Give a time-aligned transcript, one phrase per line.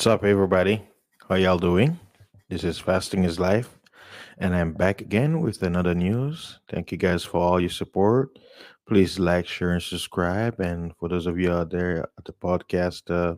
[0.00, 0.82] What's up, everybody?
[1.28, 2.00] How y'all doing?
[2.48, 3.78] This is Fasting is Life,
[4.38, 6.58] and I'm back again with another news.
[6.70, 8.38] Thank you guys for all your support.
[8.88, 10.58] Please like, share, and subscribe.
[10.58, 13.34] And for those of you out there at the podcast uh,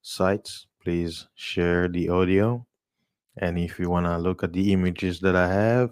[0.00, 2.64] sites, please share the audio.
[3.38, 5.90] And if you want to look at the images that I have,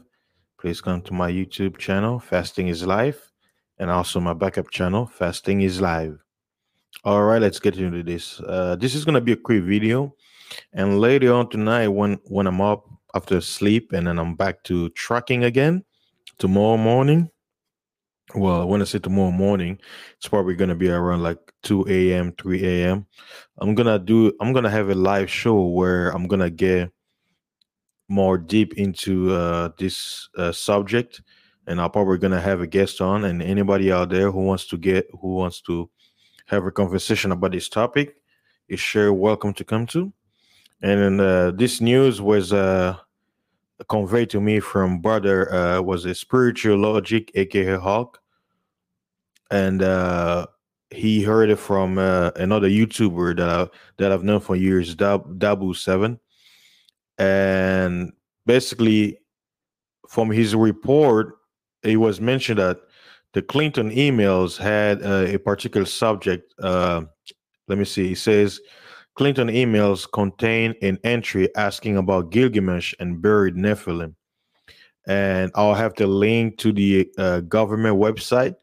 [0.60, 3.32] please come to my YouTube channel, Fasting is Life,
[3.80, 6.23] and also my backup channel, Fasting is Live.
[7.04, 8.40] All right, let's get into this.
[8.40, 10.14] Uh, this is gonna be a quick video,
[10.72, 14.88] and later on tonight, when when I'm up after sleep and then I'm back to
[14.90, 15.84] trucking again
[16.38, 17.28] tomorrow morning.
[18.34, 19.78] Well, when I say tomorrow morning,
[20.16, 23.06] it's probably gonna be around like 2 a.m., 3 a.m.
[23.58, 24.32] I'm gonna do.
[24.40, 26.90] I'm gonna have a live show where I'm gonna get
[28.08, 31.20] more deep into uh, this uh, subject,
[31.66, 33.26] and I'm probably gonna have a guest on.
[33.26, 35.90] And anybody out there who wants to get who wants to
[36.46, 38.16] have a conversation about this topic.
[38.68, 40.12] Is sure welcome to come to.
[40.82, 42.96] And uh, this news was uh,
[43.88, 48.20] conveyed to me from brother uh, was a spiritual logic, aka Hawk,
[49.50, 50.46] and uh,
[50.90, 55.38] he heard it from uh, another YouTuber that I that I've known for years, Dab,
[55.38, 56.18] Dabu Seven,
[57.18, 58.12] and
[58.46, 59.18] basically
[60.08, 61.38] from his report,
[61.82, 62.78] it was mentioned that
[63.34, 66.54] the Clinton emails had uh, a particular subject.
[66.58, 67.02] Uh,
[67.68, 68.12] let me see.
[68.12, 68.60] It says
[69.16, 74.14] Clinton emails contain an entry asking about Gilgamesh and buried Nephilim.
[75.06, 78.54] And I'll have the link to the uh, government website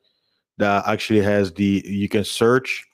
[0.58, 2.86] that actually has the, you can search.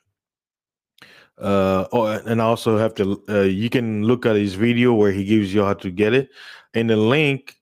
[1.40, 5.24] Oh, and I also have to, uh, you can look at his video where he
[5.24, 6.30] gives you how to get it.
[6.74, 7.56] And the link,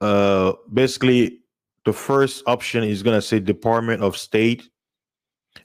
[0.00, 1.39] uh, basically,
[1.90, 4.70] the first option is going to say Department of State.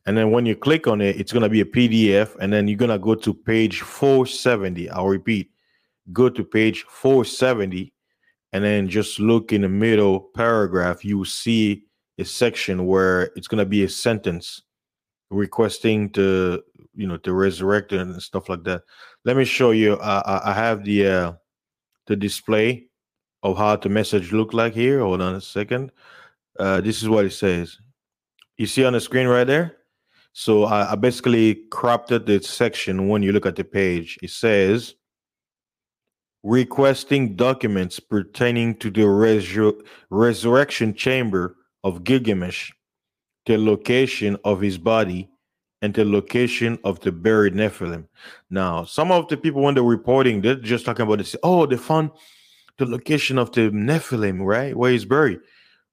[0.07, 2.35] And then when you click on it, it's going to be a PDF.
[2.39, 4.89] And then you're going to go to page 470.
[4.89, 5.51] I'll repeat
[6.13, 7.93] go to page 470.
[8.53, 11.05] And then just look in the middle paragraph.
[11.05, 11.83] You see
[12.17, 14.63] a section where it's going to be a sentence
[15.29, 16.63] requesting to,
[16.95, 18.81] you know, to resurrect and stuff like that.
[19.25, 19.93] Let me show you.
[19.97, 21.33] Uh, I have the, uh,
[22.07, 22.87] the display
[23.45, 25.01] of how the message look like here.
[25.01, 25.91] Hold on a second.
[26.59, 27.77] Uh, this is what it says.
[28.57, 29.77] You see on the screen right there?
[30.33, 34.17] So I, I basically cropped it the section when you look at the page.
[34.23, 34.95] It says
[36.41, 39.79] requesting documents pertaining to the resur-
[40.09, 42.71] resurrection chamber of Gilgamesh,
[43.45, 45.29] the location of his body,
[45.83, 48.07] and the location of the buried Nephilim.
[48.49, 51.35] Now, some of the people when they're reporting, they're just talking about this.
[51.43, 52.09] Oh, they found
[52.77, 54.75] the location of the Nephilim, right?
[54.75, 55.39] Where he's buried.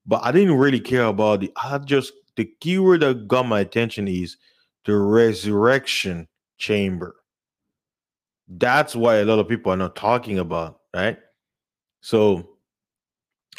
[0.07, 4.09] But I didn't really care about the I just the keyword that got my attention
[4.09, 4.37] is
[4.85, 6.29] the resurrection
[6.59, 7.17] chamber.
[8.49, 11.19] That's why a lot of people are not talking about, right?
[12.01, 12.49] So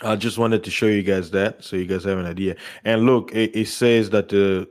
[0.01, 2.56] I just wanted to show you guys that so you guys have an idea.
[2.83, 4.67] And look, it, it says that the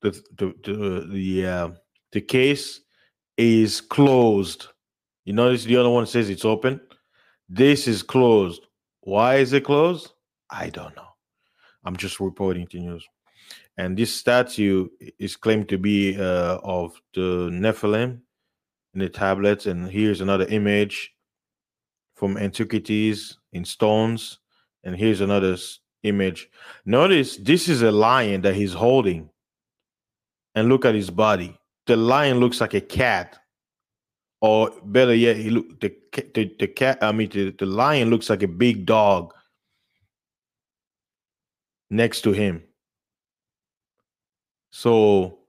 [0.00, 1.68] the the the the, uh,
[2.12, 2.80] the case
[3.36, 4.68] is closed.
[5.24, 6.80] You notice the other one says it's open.
[7.52, 8.68] This is closed.
[9.00, 10.12] Why is it closed?
[10.50, 11.08] I don't know.
[11.84, 13.04] I'm just reporting to news.
[13.76, 14.88] And this statue
[15.18, 18.20] is claimed to be uh, of the Nephilim
[18.94, 19.66] in the tablets.
[19.66, 21.10] And here's another image
[22.14, 24.38] from antiquities in stones.
[24.84, 25.56] And here's another
[26.04, 26.48] image.
[26.84, 29.28] Notice this is a lion that he's holding.
[30.54, 31.58] And look at his body.
[31.88, 33.39] The lion looks like a cat
[34.40, 35.94] or better yet, he look the
[36.34, 36.98] the, the cat.
[37.02, 39.34] I mean, the, the lion looks like a big dog
[41.90, 42.62] next to him.
[44.70, 45.40] So,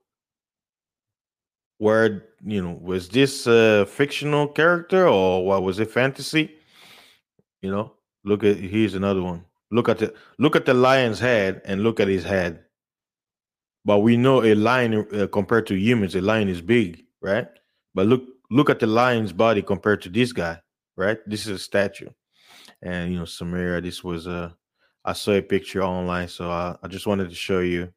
[1.78, 6.54] where you know was this a fictional character or what was it fantasy?
[7.62, 7.92] You know,
[8.24, 9.44] look at here's another one.
[9.70, 12.64] Look at the look at the lion's head and look at his head.
[13.84, 17.48] But we know a lion uh, compared to humans, a lion is big, right?
[17.94, 20.60] But look look at the lion's body compared to this guy,
[20.96, 21.18] right?
[21.26, 22.10] This is a statue.
[22.82, 24.54] And you know, Sumeria, this was a
[25.04, 27.92] I saw a picture online, so I, I just wanted to show you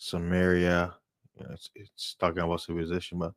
[0.00, 0.94] Sumeria.
[1.38, 3.32] You know, it's, it's talking about civilization, but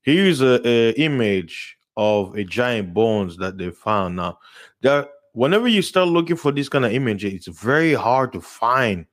[0.00, 4.16] here's a, a, image of a giant bones that they found.
[4.16, 4.38] Now,
[4.80, 9.06] that whenever you start looking for this kind of image, it's very hard to find,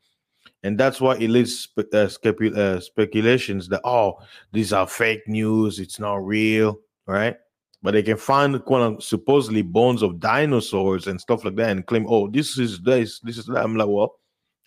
[0.64, 4.20] and that's why it leads spe- uh, uh, speculations that oh,
[4.52, 5.80] these are fake news.
[5.80, 7.36] It's not real, right?
[7.84, 12.06] but they can find quote supposedly bones of dinosaurs and stuff like that and claim,
[12.08, 13.64] oh, this is this, this is that.
[13.64, 14.16] I'm like, well,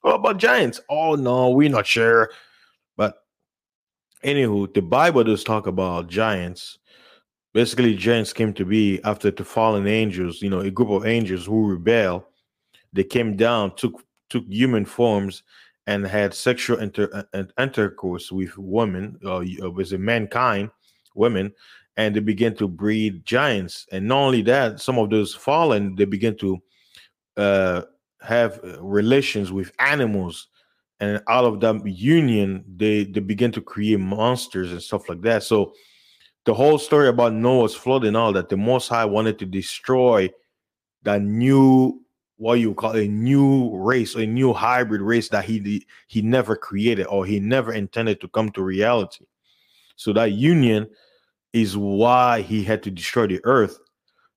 [0.03, 0.81] what about giants?
[0.91, 2.31] Oh no, we're not sure.
[2.95, 3.17] But
[4.23, 6.79] anywho, the Bible does talk about giants.
[7.55, 11.47] basically giants came to be after the fallen angels, you know, a group of angels
[11.47, 12.29] who rebel.
[12.93, 15.43] They came down, took took human forms,
[15.87, 20.71] and had sexual inter- uh, intercourse with women, uh, uh, with mankind,
[21.15, 21.53] women,
[21.97, 23.87] and they began to breed giants.
[23.93, 26.59] And not only that, some of those fallen, they began to
[27.37, 27.83] uh,
[28.21, 30.49] have uh, relations with animals
[31.01, 35.43] and out of that union they they begin to create monsters and stuff like that
[35.43, 35.73] so
[36.45, 40.29] the whole story about noah's flood and all that the most high wanted to destroy
[41.03, 42.01] that new
[42.39, 47.07] what you call a new race a new hybrid race that he he never created
[47.07, 49.25] or he never intended to come to reality.
[49.97, 50.89] So that union
[51.53, 53.79] is why he had to destroy the earth.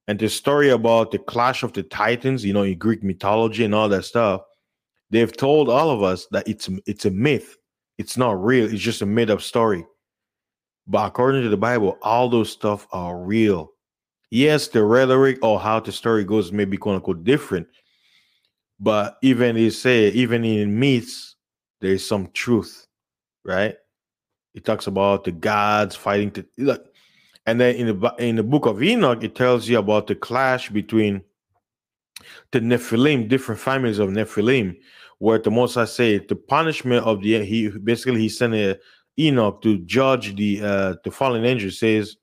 [0.07, 3.75] And the story about the clash of the titans you know in greek mythology and
[3.75, 4.41] all that stuff
[5.09, 7.57] they've told all of us that it's it's a myth.
[7.97, 8.71] It's not real.
[8.71, 9.85] It's just a made up story.
[10.87, 13.73] But according to the bible all those stuff are real.
[14.31, 17.67] Yes the rhetoric or how the story goes may be quote unquote different
[18.79, 21.35] but even they say even in myths
[21.81, 22.85] there is some truth
[23.45, 23.75] right?
[24.53, 26.85] It talks about the gods fighting to look
[27.45, 30.69] and then in the in the book of enoch it tells you about the clash
[30.69, 31.21] between
[32.51, 34.75] the nephilim different families of nephilim
[35.19, 38.79] where the Most I say the punishment of the he basically he sent a
[39.19, 42.15] Enoch to judge the uh the fallen angel says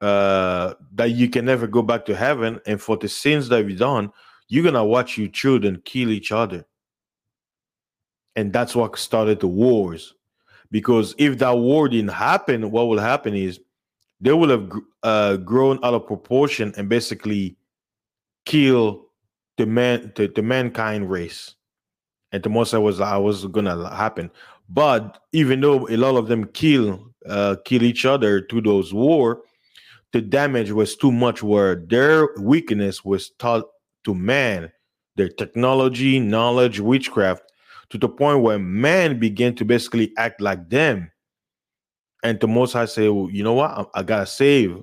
[0.00, 3.78] uh that you can never go back to heaven and for the sins that you've
[3.78, 4.10] done
[4.48, 6.64] you're gonna watch your children kill each other
[8.36, 10.14] and that's what started the wars
[10.70, 13.60] because if that war didn't happen what will happen is
[14.20, 14.72] they will have
[15.04, 17.56] uh, grown out of proportion and basically
[18.44, 19.06] kill
[19.58, 21.54] the man the, the mankind race
[22.32, 24.30] and the most I was I was gonna happen.
[24.68, 29.42] But even though a lot of them kill uh, kill each other through those war,
[30.12, 31.42] the damage was too much.
[31.42, 33.64] Where their weakness was taught
[34.08, 34.72] to man,
[35.16, 37.42] their technology, knowledge, witchcraft,
[37.90, 41.12] to the point where man began to basically act like them.
[42.22, 44.80] And the most I say, well, you know what, I, I gotta save.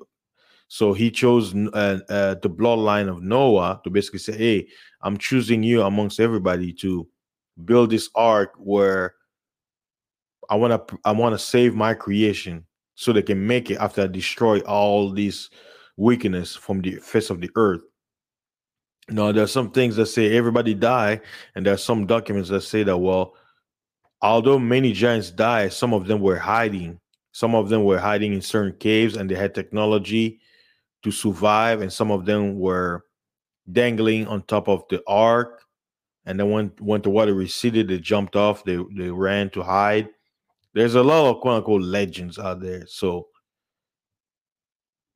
[0.68, 4.68] So he chose uh, uh, the bloodline of Noah to basically say, "Hey,
[5.02, 7.08] I'm choosing you amongst everybody to
[7.66, 9.16] build this ark where
[10.50, 14.04] I want to I want to save my creation so they can make it after
[14.04, 15.50] I destroy all these
[15.98, 17.82] wickedness from the face of the earth.
[19.10, 21.22] Now there's some things that say everybody die,
[21.56, 23.36] and there's some documents that say that well,
[24.22, 27.00] although many giants died, some of them were hiding.
[27.32, 30.40] Some of them were hiding in certain caves, and they had technology
[31.04, 33.06] to survive, and some of them were
[33.72, 35.66] dangling on top of the ark
[36.26, 38.64] and then when when the water receded, they jumped off.
[38.64, 40.10] They they ran to hide.
[40.74, 42.86] There's a lot of quote unquote legends out there.
[42.88, 43.28] So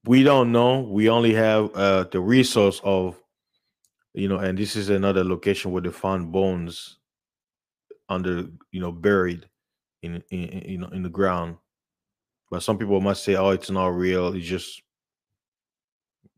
[0.06, 0.82] we don't know.
[0.82, 3.22] We only have uh, the resource of,
[4.20, 6.98] you know, and this is another location where they found bones
[8.10, 9.48] under, you know, buried
[10.02, 11.58] in, in, you know in the ground.
[12.52, 14.34] But some people must say, "Oh, it's not real.
[14.34, 14.82] It's just,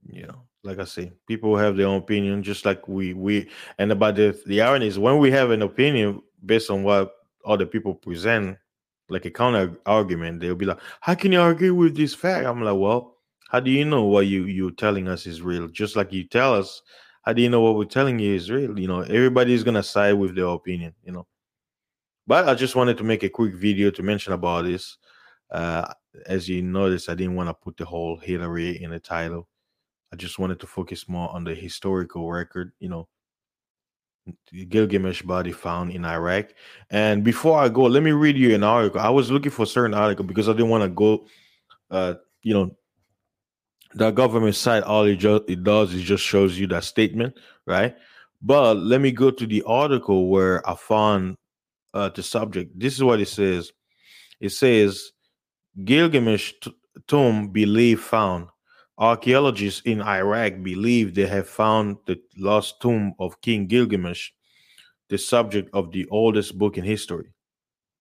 [0.06, 3.50] you know, like I say, people have their own opinion, just like we we.
[3.80, 7.14] And about the the irony is when we have an opinion based on what
[7.46, 8.58] other people present,
[9.10, 12.62] like a counter argument, they'll be like, "How can you argue with this fact?" I'm
[12.62, 13.18] like, "Well,
[13.50, 15.68] how do you know what you you're telling us is real?
[15.68, 16.82] Just like you tell us,
[17.22, 18.78] how do you know what we're telling you is real?
[18.80, 21.28] You know, everybody's gonna side with their opinion, you know."
[22.28, 24.98] But I just wanted to make a quick video to mention about this.
[25.50, 25.94] Uh,
[26.26, 29.48] as you notice, I didn't want to put the whole Hillary in the title
[30.12, 33.08] I just wanted to focus more on the historical record, you know,
[34.70, 36.48] Gilgamesh body found in Iraq.
[36.90, 39.00] And before I go, let me read you an article.
[39.00, 41.26] I was looking for certain article because I didn't want to go,
[41.90, 42.76] uh, you know,
[43.96, 44.84] the government site.
[44.84, 47.96] All it, just, it does is just shows you that statement, right?
[48.42, 51.36] But let me go to the article where I found
[51.94, 52.78] uh, the subject.
[52.80, 53.72] This is what it says.
[54.40, 55.12] It says
[55.84, 56.76] Gilgamesh t-
[57.08, 58.48] tomb believed found
[59.02, 64.30] Archaeologists in Iraq believe they have found the lost tomb of King Gilgamesh,
[65.10, 67.34] the subject of the oldest book in history.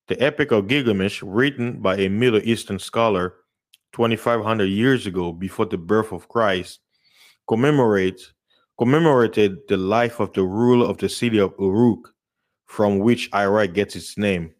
[0.08, 3.36] The Epic of Gilgamesh, written by a Middle Eastern scholar
[3.92, 6.80] 2,500 years ago before the birth of Christ,
[7.48, 8.32] commemorates
[8.78, 12.14] commemorated the life of the ruler of the city of Uruk,
[12.64, 14.54] from which Iraq gets its name.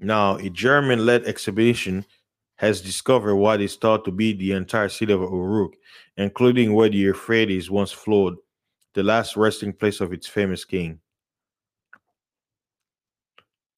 [0.00, 2.04] Now, a German led expedition
[2.56, 5.74] has discovered what is thought to be the entire city of Uruk,
[6.16, 8.36] including where the Euphrates once flowed,
[8.94, 10.98] the last resting place of its famous king.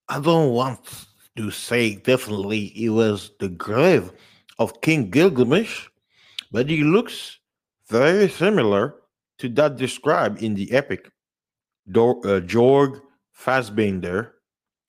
[0.09, 0.81] I don't want
[1.37, 4.13] to say definitely it was the grave
[4.59, 5.87] of King Gilgamesh,
[6.51, 7.39] but he looks
[7.89, 8.97] very similar
[9.39, 11.11] to that described in the epic.
[11.91, 13.01] Dor- uh, Georg
[13.37, 14.33] Fassbinder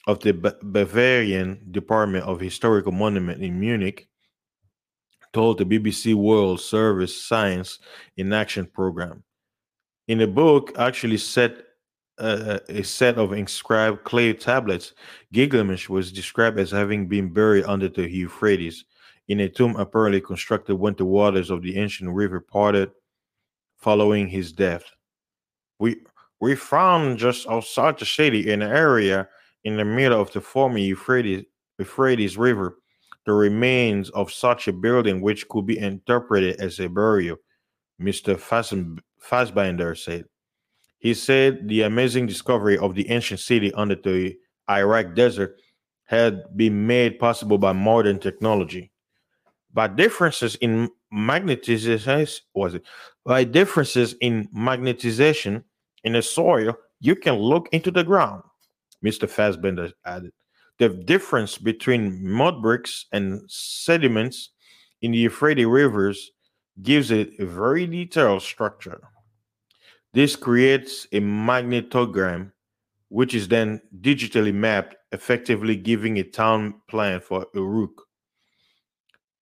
[0.08, 4.08] of the ba- Bavarian Department of Historical Monument in Munich
[5.34, 7.80] told the BBC World Service Science
[8.18, 9.24] in Action program.
[10.08, 11.64] In the book, actually set
[12.18, 14.94] uh, a set of inscribed clay tablets,
[15.32, 18.84] Gilgamesh was described as having been buried under the Euphrates
[19.30, 22.92] in a tomb apparently constructed when the waters of the ancient river parted
[23.78, 24.84] following his death.
[25.80, 25.98] We
[26.42, 29.28] we found just outside the city an area
[29.64, 31.46] in the middle of the former Euphrates,
[31.78, 32.78] Euphrates River
[33.26, 37.38] the remains of such a building which could be interpreted as a burial,
[38.02, 38.36] Mr.
[39.22, 40.26] Fassbinder said.
[40.98, 44.36] He said the amazing discovery of the ancient city under the
[44.70, 45.60] Iraq desert
[46.06, 48.92] had been made possible by modern technology.
[49.74, 52.84] By differences in magnetization, was it?
[53.26, 55.64] By differences in magnetization
[56.04, 58.44] in the soil, you can look into the ground,
[59.04, 59.30] Mr.
[59.30, 60.34] Fassbinder added.
[60.80, 64.50] The difference between mud bricks and sediments
[65.02, 66.32] in the Euphrates rivers
[66.82, 69.02] gives it a very detailed structure.
[70.14, 72.52] This creates a magnetogram,
[73.10, 78.09] which is then digitally mapped, effectively giving a town plan for Uruk.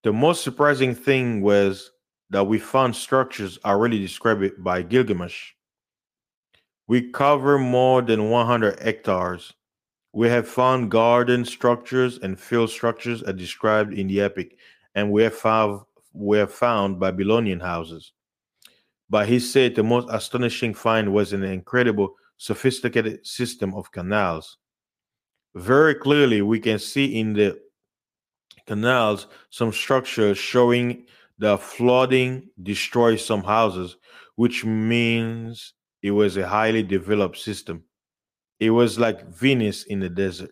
[0.08, 1.92] The most surprising thing was
[2.30, 5.52] that we found structures already described by Gilgamesh.
[6.88, 9.52] We cover more than 100 hectares.
[10.14, 14.56] We have found garden structures and field structures as described in the epic,
[14.96, 15.82] and we have found,
[16.14, 18.14] we have found Babylonian houses.
[19.10, 24.56] But he said the most astonishing find was an incredible, sophisticated system of canals.
[25.54, 27.60] Very clearly, we can see in the
[28.66, 31.06] canals some structures showing
[31.39, 33.98] the flooding destroyed some houses,
[34.36, 37.84] which means it was a highly developed system.
[38.60, 40.51] It was like Venice in the desert.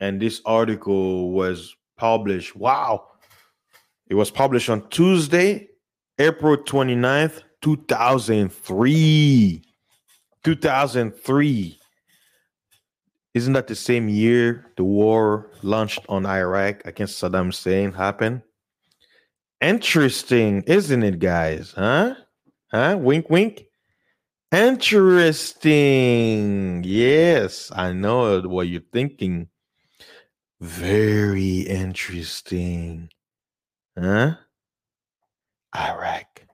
[0.00, 2.56] And this article was published.
[2.56, 3.06] Wow.
[4.08, 5.68] It was published on Tuesday,
[6.18, 9.62] April 29th, 2003.
[10.42, 11.78] 2003.
[13.34, 18.42] Isn't that the same year the war launched on Iraq against Saddam Hussein happened?
[19.60, 21.72] Interesting, isn't it, guys?
[21.76, 22.14] Huh?
[22.70, 22.96] Huh?
[23.00, 23.64] Wink, wink.
[24.52, 25.64] Interesting.
[26.84, 29.48] Yes, I know what you're thinking.
[30.60, 33.08] Very interesting.
[33.98, 34.36] Huh?
[35.76, 36.46] Iraq.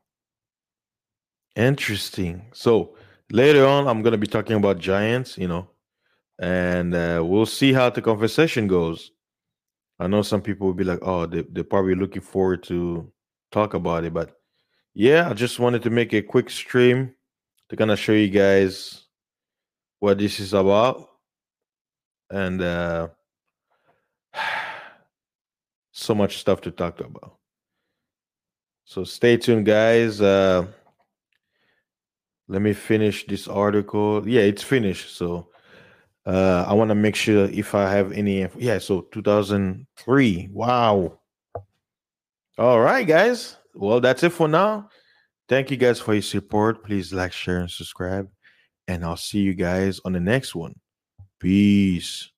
[1.56, 2.46] Interesting.
[2.54, 2.96] So
[3.30, 5.68] later on, I'm going to be talking about giants, you know,
[6.40, 9.12] and uh, we'll see how the conversation goes.
[9.99, 13.12] I know some people will be like, oh, they, they're probably looking forward to
[13.52, 14.14] talk about it.
[14.14, 14.32] But
[14.94, 17.14] yeah, I just wanted to make a quick stream
[17.68, 19.04] to kind of show you guys
[19.99, 21.11] what this is about.
[22.30, 23.09] And uh,
[25.92, 27.37] so much stuff to talk about.
[28.87, 30.23] So stay tuned, guys.
[30.23, 30.66] Uh,
[32.49, 34.26] let me finish this article.
[34.26, 35.14] Yeah, it's finished.
[35.14, 35.50] So
[36.27, 38.47] uh, I want to make sure if I have any.
[38.57, 40.49] Yeah, so 2003.
[40.53, 41.19] Wow.
[42.59, 43.57] All right, guys.
[43.75, 44.89] Well, that's it for now.
[45.49, 46.85] Thank you guys for your support.
[46.85, 48.29] Please like, share, and subscribe.
[48.87, 50.75] And I'll see you guys on the next one.
[51.39, 52.31] Peace.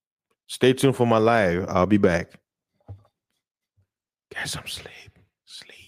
[0.47, 1.67] Stay tuned for my live.
[1.69, 2.39] I'll be back.
[4.33, 5.19] Get some sleep.
[5.45, 5.82] Sleep.